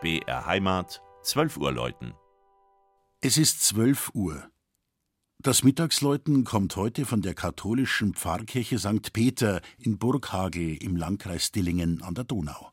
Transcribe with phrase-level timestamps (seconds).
[0.00, 2.14] BR Heimat, 12 Uhr läuten.
[3.20, 4.50] Es ist 12 Uhr.
[5.42, 9.12] Das Mittagsläuten kommt heute von der katholischen Pfarrkirche St.
[9.12, 12.70] Peter in Burghagel im Landkreis Dillingen an der Donau.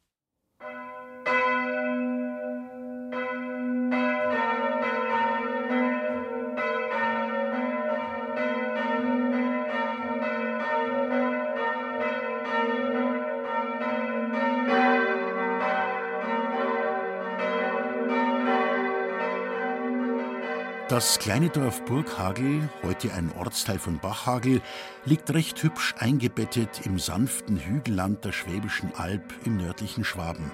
[20.90, 24.62] Das kleine Dorf Burghagel, heute ein Ortsteil von Bachhagel,
[25.04, 30.50] liegt recht hübsch eingebettet im sanften Hügelland der Schwäbischen Alb im nördlichen Schwaben.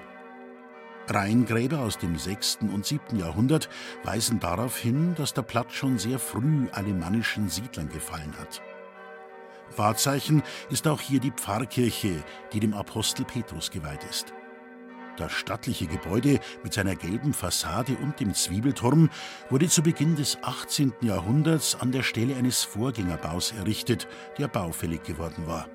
[1.08, 2.58] Rheingräber aus dem 6.
[2.72, 3.16] und 7.
[3.16, 3.68] Jahrhundert
[4.02, 8.60] weisen darauf hin, dass der Platz schon sehr früh alemannischen Siedlern gefallen hat.
[9.76, 14.34] Wahrzeichen ist auch hier die Pfarrkirche, die dem Apostel Petrus geweiht ist.
[15.16, 19.10] Das stattliche Gebäude mit seiner gelben Fassade und dem Zwiebelturm
[19.48, 20.92] wurde zu Beginn des 18.
[21.02, 25.68] Jahrhunderts an der Stelle eines Vorgängerbaus errichtet, der baufällig geworden war.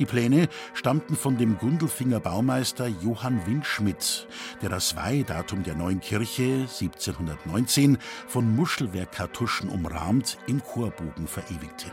[0.00, 4.26] Die Pläne stammten von dem Gundelfinger Baumeister Johann Windschmidt,
[4.62, 11.92] der das Weihedatum der neuen Kirche 1719 von Muschelwerkkartuschen umrahmt im Chorbogen verewigte.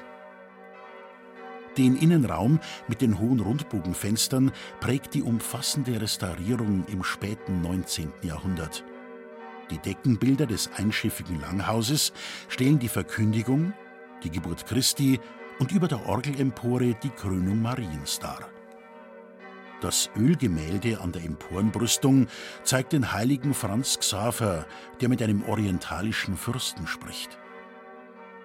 [1.77, 8.11] Den Innenraum mit den hohen Rundbogenfenstern prägt die umfassende Restaurierung im späten 19.
[8.23, 8.83] Jahrhundert.
[9.69, 12.13] Die Deckenbilder des einschiffigen Langhauses
[12.47, 13.73] stellen die Verkündigung,
[14.23, 15.19] die Geburt Christi
[15.59, 18.49] und über der Orgelempore die Krönung Mariens dar.
[19.79, 22.27] Das Ölgemälde an der Emporenbrüstung
[22.63, 24.65] zeigt den heiligen Franz Xaver,
[24.99, 27.37] der mit einem orientalischen Fürsten spricht.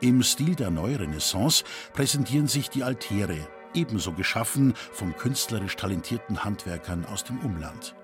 [0.03, 3.39] Im Stil der Neurenaissance präsentieren sich die Altäre,
[3.73, 7.95] ebenso geschaffen von künstlerisch talentierten Handwerkern aus dem Umland.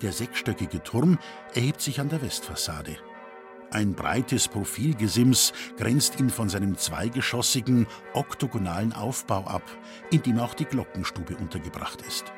[0.00, 1.18] Der sechsstöckige Turm
[1.52, 2.96] erhebt sich an der Westfassade.
[3.70, 9.64] Ein breites Profilgesims grenzt ihn von seinem zweigeschossigen, oktogonalen Aufbau ab,
[10.10, 12.32] in dem auch die Glockenstube untergebracht ist.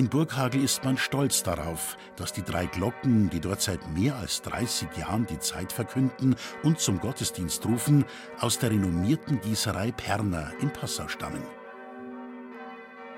[0.00, 4.40] In Burghagel ist man stolz darauf, dass die drei Glocken, die dort seit mehr als
[4.40, 8.06] 30 Jahren die Zeit verkünden und zum Gottesdienst rufen,
[8.40, 11.42] aus der renommierten Gießerei Perner in Passau stammen.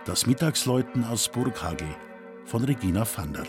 [0.07, 1.87] Das Mittagsläuten aus Burghagel
[2.47, 3.47] von Regina Vanderl.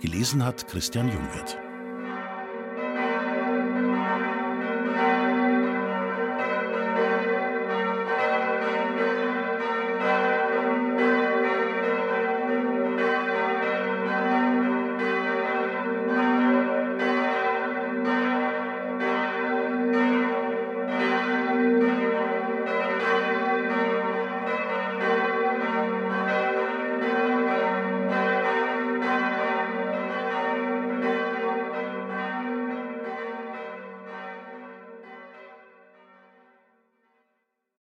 [0.00, 1.56] Gelesen hat Christian Jungwirth.